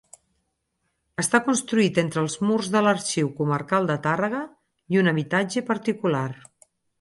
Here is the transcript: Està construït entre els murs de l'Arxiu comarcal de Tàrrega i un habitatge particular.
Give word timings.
Està 1.23 1.41
construït 1.49 1.99
entre 2.03 2.23
els 2.27 2.37
murs 2.51 2.69
de 2.77 2.81
l'Arxiu 2.85 3.29
comarcal 3.41 3.91
de 3.93 3.99
Tàrrega 4.07 4.41
i 4.97 5.03
un 5.03 5.13
habitatge 5.13 5.65
particular. 5.71 6.27